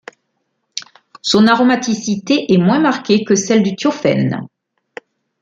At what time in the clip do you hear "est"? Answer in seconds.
2.51-2.57